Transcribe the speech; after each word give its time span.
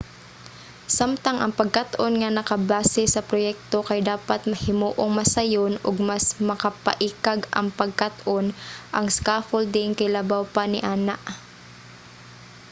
samtang 0.97 1.37
ang 1.39 1.51
pagkat-on 1.59 2.13
nga 2.21 2.29
nakabase 2.37 3.03
sa 3.09 3.25
proyekto 3.29 3.77
kay 3.89 3.99
dapat 4.11 4.41
himuong 4.63 5.11
mas 5.17 5.29
sayon 5.35 5.73
ug 5.87 5.97
mas 6.11 6.25
makapaikag 6.49 7.39
ang 7.57 7.67
pagkat-on 7.79 8.45
ang 8.97 9.07
scaffolding 9.17 9.91
kay 9.99 10.09
labaw 10.15 10.43
pa 10.55 10.63
niana 10.73 11.15